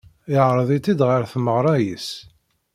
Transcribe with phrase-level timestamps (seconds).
[0.31, 2.07] Yeɛreḍ-itt-id ɣer tmeɣra-is.